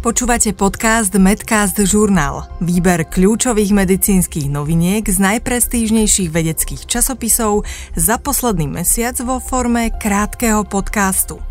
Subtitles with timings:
[0.00, 2.48] Počúvate podcast Medcast Journal.
[2.64, 7.68] Výber kľúčových medicínskych noviniek z najprestížnejších vedeckých časopisov
[8.00, 11.49] za posledný mesiac vo forme krátkeho podcastu.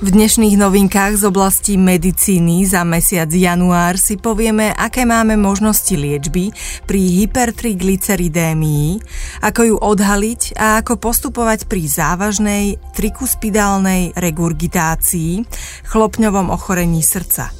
[0.00, 6.56] V dnešných novinkách z oblasti medicíny za mesiac január si povieme, aké máme možnosti liečby
[6.88, 8.96] pri hypertriglyceridémii,
[9.44, 15.44] ako ju odhaliť a ako postupovať pri závažnej trikuspidálnej regurgitácii,
[15.92, 17.52] chlopňovom ochorení srdca.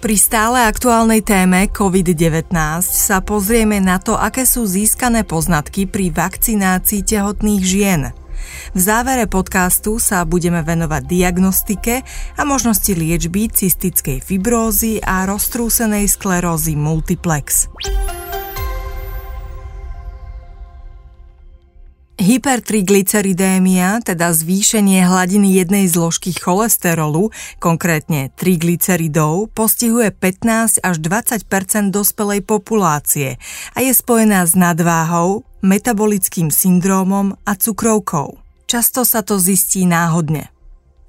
[0.00, 2.56] Pri stále aktuálnej téme COVID-19
[2.88, 8.02] sa pozrieme na to, aké sú získané poznatky pri vakcinácii tehotných žien–
[8.72, 12.02] v závere podcastu sa budeme venovať diagnostike
[12.36, 17.68] a možnosti liečby cystickej fibrózy a roztrúsenej sklerózy multiplex.
[22.22, 33.42] Hypertriglyceridémia, teda zvýšenie hladiny jednej zložky cholesterolu, konkrétne triglyceridov, postihuje 15 až 20% dospelej populácie
[33.74, 38.42] a je spojená s nadváhou, metabolickým syndrómom a cukrovkou.
[38.66, 40.52] Často sa to zistí náhodne.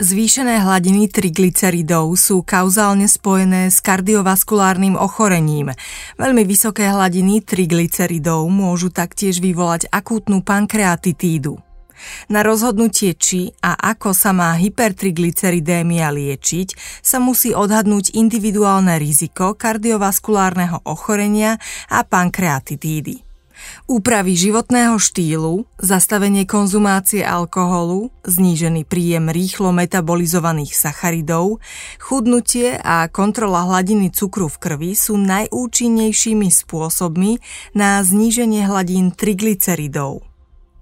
[0.04, 5.72] Zvýšené hladiny triglyceridov sú kauzálne spojené s kardiovaskulárnym ochorením.
[6.18, 11.56] Veľmi vysoké hladiny triglyceridov môžu taktiež vyvolať akútnu pankreatitídu.
[12.28, 20.84] Na rozhodnutie, či a ako sa má hypertriglyceridémia liečiť, sa musí odhadnúť individuálne riziko kardiovaskulárneho
[20.84, 23.33] ochorenia a pankreatitídy.
[23.86, 31.62] Úpravy životného štýlu, zastavenie konzumácie alkoholu, znížený príjem rýchlo metabolizovaných sacharidov,
[32.02, 37.40] chudnutie a kontrola hladiny cukru v krvi sú najúčinnejšími spôsobmi
[37.78, 40.33] na zníženie hladín triglyceridov.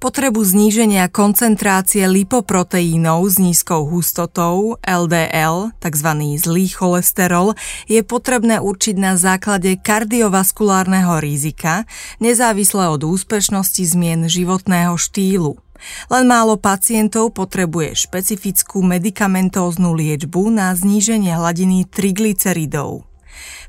[0.02, 6.10] Potrebu zníženia koncentrácie lipoproteínov s nízkou hustotou LDL, tzv.
[6.42, 7.54] zlý cholesterol,
[7.86, 11.86] je potrebné určiť na základe kardiovaskulárneho rizika,
[12.18, 15.62] nezávisle od úspešnosti zmien životného štýlu.
[16.10, 23.11] Len málo pacientov potrebuje špecifickú medikamentóznu liečbu na zníženie hladiny triglyceridov.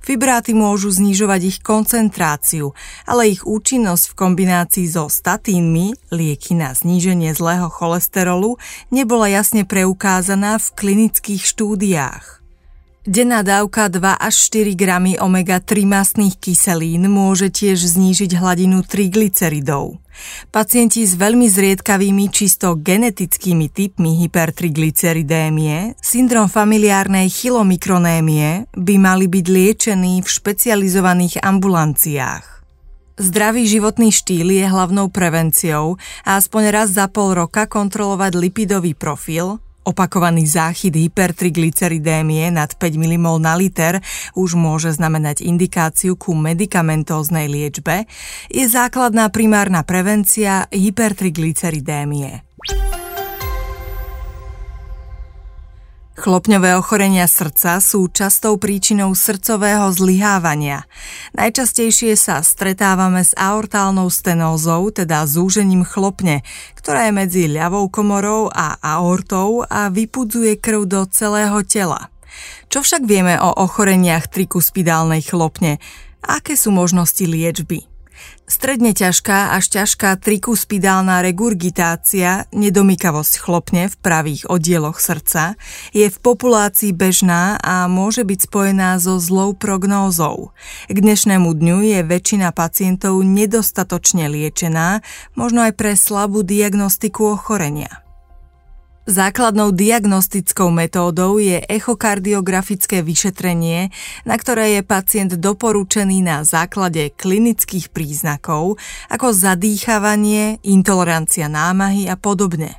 [0.02, 2.74] Fibráty môžu znižovať ich koncentráciu,
[3.06, 8.58] ale ich účinnosť v kombinácii so statínmi, lieky na zníženie zlého cholesterolu,
[8.90, 12.42] nebola jasne preukázaná v klinických štúdiách.
[13.02, 20.01] Denná dávka 2 až 4 gramy omega-3 mastných kyselín môže tiež znížiť hladinu triglyceridov.
[20.52, 30.20] Pacienti s veľmi zriedkavými čisto genetickými typmi hypertriglyceridémie, syndrom familiárnej chylomikronémie by mali byť liečení
[30.20, 32.52] v špecializovaných ambulanciách.
[33.20, 39.60] Zdravý životný štýl je hlavnou prevenciou a aspoň raz za pol roka kontrolovať lipidový profil,
[39.82, 43.98] Opakovaný záchyt hypertriglyceridémie nad 5 mmol na liter
[44.38, 48.06] už môže znamenať indikáciu ku medikamentóznej liečbe,
[48.46, 52.46] je základná primárna prevencia hypertriglyceridémie.
[56.12, 60.84] Chlopňové ochorenia srdca sú častou príčinou srdcového zlyhávania.
[61.32, 66.44] Najčastejšie sa stretávame s aortálnou stenózou, teda zúžením chlopne,
[66.76, 72.12] ktorá je medzi ľavou komorou a aortou a vypudzuje krv do celého tela.
[72.68, 75.80] Čo však vieme o ochoreniach trikuspidálnej chlopne?
[76.20, 77.91] Aké sú možnosti liečby?
[78.52, 85.56] Stredne ťažká až ťažká trikuspidálna regurgitácia, nedomykavosť chlopne v pravých oddieloch srdca,
[85.96, 90.52] je v populácii bežná a môže byť spojená so zlou prognózou.
[90.92, 95.00] K dnešnému dňu je väčšina pacientov nedostatočne liečená,
[95.32, 98.04] možno aj pre slabú diagnostiku ochorenia.
[99.02, 103.90] Základnou diagnostickou metódou je echokardiografické vyšetrenie,
[104.22, 108.78] na ktoré je pacient doporučený na základe klinických príznakov
[109.10, 112.78] ako zadýchavanie, intolerancia námahy a podobne.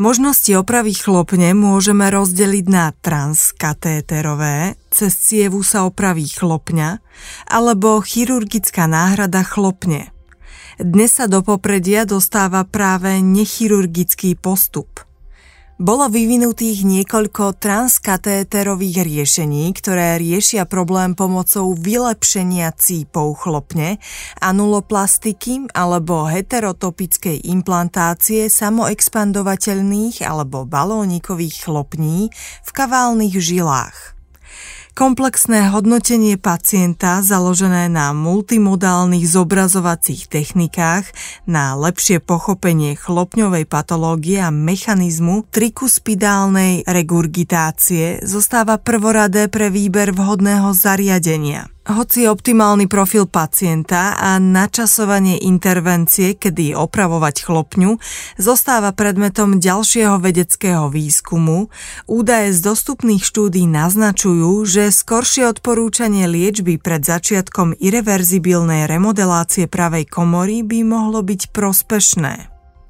[0.00, 7.04] Možnosti opravy chlopne môžeme rozdeliť na transkatéterové, cez cievu sa opraví chlopňa,
[7.52, 10.08] alebo chirurgická náhrada chlopne–
[10.80, 14.88] Dnes sa do popredia dostáva práve nechirurgický postup–
[15.82, 23.98] bolo vyvinutých niekoľko transkatéterových riešení, ktoré riešia problém pomocou vylepšenia cípov chlopne,
[24.38, 32.30] anuloplastiky alebo heterotopickej implantácie samoexpandovateľných alebo balónikových chlopní
[32.62, 34.21] v kaválnych žilách.
[34.92, 41.08] Komplexné hodnotenie pacienta založené na multimodálnych zobrazovacích technikách
[41.48, 51.72] na lepšie pochopenie chlopňovej patológie a mechanizmu trikuspidálnej regurgitácie zostáva prvoradé pre výber vhodného zariadenia.
[51.82, 57.98] Hoci optimálny profil pacienta a načasovanie intervencie, kedy opravovať chlopňu,
[58.38, 61.74] zostáva predmetom ďalšieho vedeckého výskumu,
[62.06, 70.62] údaje z dostupných štúdí naznačujú, že skoršie odporúčanie liečby pred začiatkom irreverzibilnej remodelácie pravej komory
[70.62, 72.34] by mohlo byť prospešné.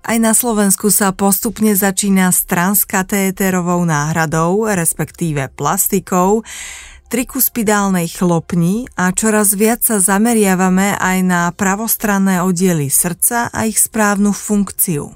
[0.02, 6.44] Aj na Slovensku sa postupne začína s transkatéterovou náhradou, respektíve plastikou,
[7.12, 14.32] trikuspidálnej chlopni a čoraz viac sa zameriavame aj na pravostranné oddiely srdca a ich správnu
[14.32, 15.12] funkciu.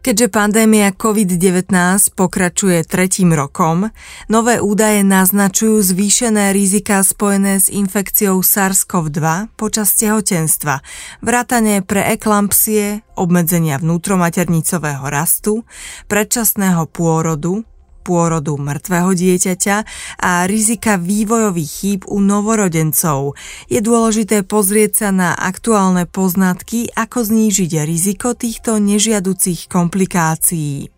[0.00, 1.68] Keďže pandémia COVID-19
[2.14, 3.90] pokračuje tretím rokom,
[4.32, 10.80] nové údaje naznačujú zvýšené rizika spojené s infekciou SARS-CoV-2 počas tehotenstva,
[11.20, 15.66] vrátane pre eklampsie, obmedzenia vnútromaternicového rastu,
[16.06, 17.66] predčasného pôrodu,
[18.06, 19.76] pôrodu mŕtvého dieťaťa
[20.22, 23.34] a rizika vývojových chýb u novorodencov.
[23.66, 30.94] Je dôležité pozrieť sa na aktuálne poznatky, ako znížiť riziko týchto nežiaducich komplikácií.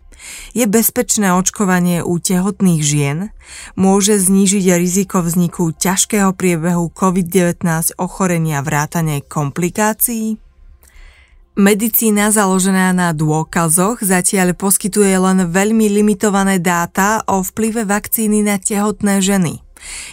[0.52, 3.18] Je bezpečné očkovanie u tehotných žien?
[3.78, 10.47] Môže znížiť riziko vzniku ťažkého priebehu COVID-19 ochorenia vrátane komplikácií?
[11.58, 19.18] Medicína založená na dôkazoch zatiaľ poskytuje len veľmi limitované dáta o vplyve vakcíny na tehotné
[19.18, 19.58] ženy.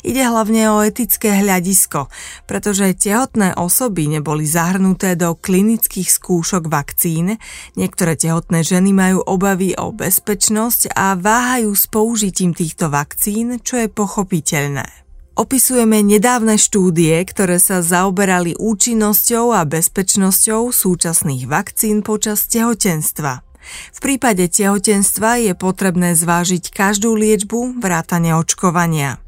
[0.01, 2.09] Ide hlavne o etické hľadisko,
[2.49, 7.37] pretože tehotné osoby neboli zahrnuté do klinických skúšok vakcín,
[7.77, 13.85] niektoré tehotné ženy majú obavy o bezpečnosť a váhajú s použitím týchto vakcín, čo je
[13.85, 15.04] pochopiteľné.
[15.35, 23.43] Opisujeme nedávne štúdie, ktoré sa zaoberali účinnosťou a bezpečnosťou súčasných vakcín počas tehotenstva.
[23.91, 29.19] V prípade tehotenstva je potrebné zvážiť každú liečbu vrátane očkovania.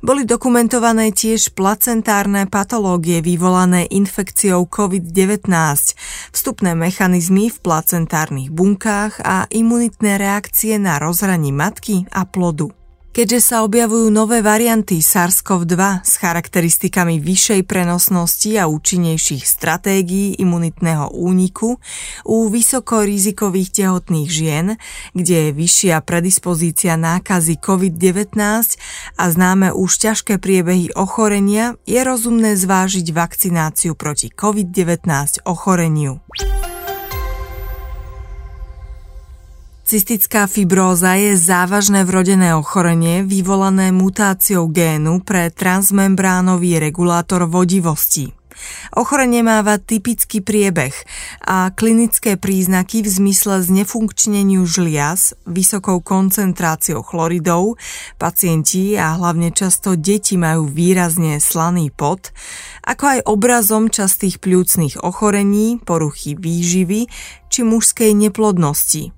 [0.00, 5.52] Boli dokumentované tiež placentárne patológie vyvolané infekciou COVID-19,
[6.32, 12.81] vstupné mechanizmy v placentárnych bunkách a imunitné reakcie na rozhraní matky a plodu.
[13.12, 21.76] Keďže sa objavujú nové varianty SARS-CoV-2 s charakteristikami vyššej prenosnosti a účinnejších stratégií imunitného úniku
[22.24, 24.66] u vysokorizikových tehotných žien,
[25.12, 28.32] kde je vyššia predispozícia nákazy COVID-19
[29.20, 36.24] a známe už ťažké priebehy ochorenia, je rozumné zvážiť vakcináciu proti COVID-19 ochoreniu.
[39.92, 48.32] Cystická fibróza je závažné vrodené ochorenie vyvolané mutáciou génu pre transmembránový regulátor vodivosti.
[48.96, 50.96] Ochorenie máva typický priebeh
[51.44, 57.76] a klinické príznaky v zmysle znefunkčneniu žliaz, vysokou koncentráciou chloridov,
[58.16, 62.32] pacienti a hlavne často deti majú výrazne slaný pot,
[62.80, 67.12] ako aj obrazom častých pľúcnych ochorení, poruchy výživy
[67.52, 69.12] či mužskej neplodnosti.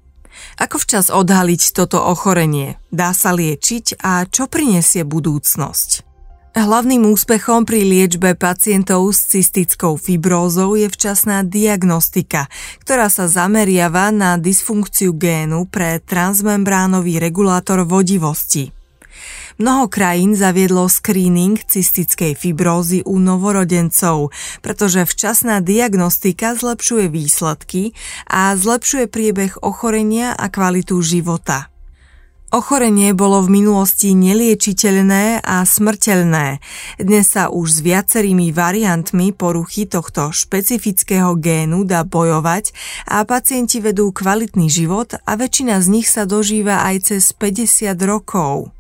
[0.60, 2.78] Ako včas odhaliť toto ochorenie?
[2.88, 6.14] Dá sa liečiť a čo prinesie budúcnosť?
[6.54, 12.46] Hlavným úspechom pri liečbe pacientov s cystickou fibrózou je včasná diagnostika,
[12.86, 18.83] ktorá sa zameriava na dysfunkciu génu pre transmembránový regulátor vodivosti.
[19.54, 27.94] Mnoho krajín zaviedlo screening cystickej fibrózy u novorodencov, pretože včasná diagnostika zlepšuje výsledky
[28.26, 31.70] a zlepšuje priebeh ochorenia a kvalitu života.
[32.50, 36.58] Ochorenie bolo v minulosti neliečiteľné a smrteľné.
[37.02, 42.70] Dnes sa už s viacerými variantmi poruchy tohto špecifického génu dá bojovať
[43.10, 48.74] a pacienti vedú kvalitný život a väčšina z nich sa dožíva aj cez 50 rokov.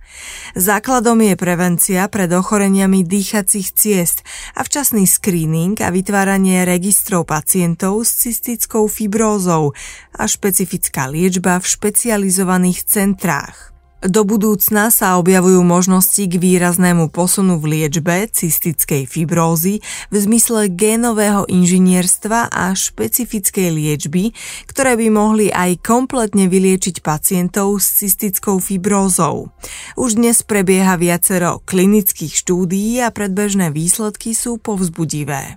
[0.54, 4.22] Základom je prevencia pred ochoreniami dýchacích ciest
[4.54, 9.74] a včasný screening a vytváranie registrov pacientov s cystickou fibrózou
[10.14, 13.73] a špecifická liečba v špecializovaných centrách.
[14.04, 19.80] Do budúcna sa objavujú možnosti k výraznému posunu v liečbe cystickej fibrózy
[20.12, 24.36] v zmysle génového inžinierstva a špecifickej liečby,
[24.68, 29.48] ktoré by mohli aj kompletne vyliečiť pacientov s cystickou fibrózou.
[29.96, 35.56] Už dnes prebieha viacero klinických štúdií a predbežné výsledky sú povzbudivé.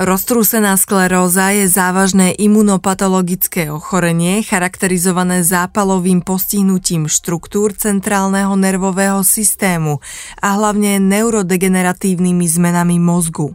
[0.00, 10.00] Roztrúsená skleróza je závažné imunopatologické ochorenie charakterizované zápalovým postihnutím štruktúr centrálneho nervového systému
[10.40, 13.52] a hlavne neurodegeneratívnymi zmenami mozgu.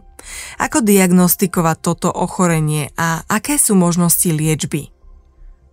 [0.62, 4.94] Ako diagnostikovať toto ochorenie a aké sú možnosti liečby?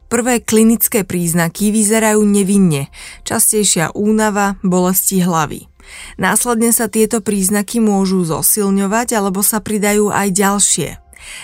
[0.10, 2.90] Prvé klinické príznaky vyzerajú nevinne,
[3.22, 5.73] častejšia únava, bolesti hlavy.
[6.20, 10.90] Následne sa tieto príznaky môžu zosilňovať alebo sa pridajú aj ďalšie.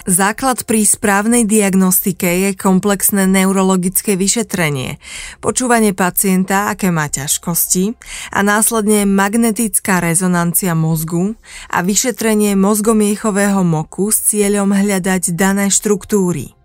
[0.03, 4.99] Základ pri správnej diagnostike je komplexné neurologické vyšetrenie,
[5.39, 7.95] počúvanie pacienta, aké má ťažkosti
[8.35, 11.39] a následne magnetická rezonancia mozgu
[11.71, 16.58] a vyšetrenie mozgomiechového moku s cieľom hľadať dané štruktúry.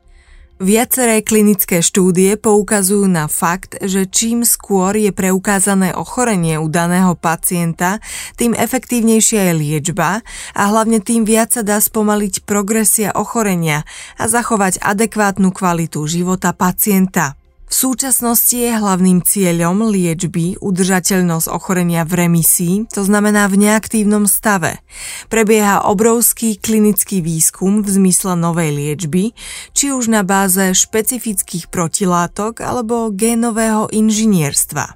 [0.62, 7.98] Viaceré klinické štúdie poukazujú na fakt, že čím skôr je preukázané ochorenie u daného pacienta,
[8.38, 10.22] tým efektívnejšia je liečba
[10.54, 13.82] a hlavne tým viac sa dá spomaliť progresia ochorenia
[14.14, 17.34] a zachovať adekvátnu kvalitu života pacienta.
[17.74, 24.78] V súčasnosti je hlavným cieľom liečby udržateľnosť ochorenia v remisii, to znamená v neaktívnom stave.
[25.26, 29.34] Prebieha obrovský klinický výskum v zmysle novej liečby,
[29.74, 34.94] či už na báze špecifických protilátok alebo génového inžinierstva.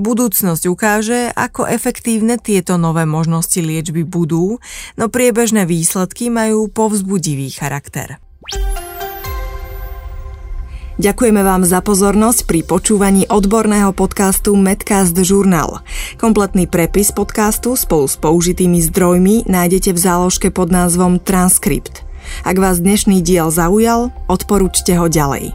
[0.00, 4.56] Budúcnosť ukáže, ako efektívne tieto nové možnosti liečby budú,
[4.96, 8.16] no priebežné výsledky majú povzbudivý charakter.
[10.96, 15.84] Ďakujeme vám za pozornosť pri počúvaní odborného podcastu Medcast Journal.
[16.16, 22.00] Kompletný prepis podcastu spolu s použitými zdrojmi nájdete v záložke pod názvom Transkript.
[22.48, 25.52] Ak vás dnešný diel zaujal, odporúčte ho ďalej.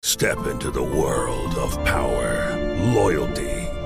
[0.00, 2.56] Step into the world of power,
[2.96, 3.45] loyalty